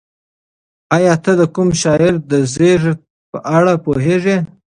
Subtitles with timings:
[0.95, 2.99] ایا ته د کوم شاعر د زېږد
[3.31, 4.37] په اړه پوهېږې؟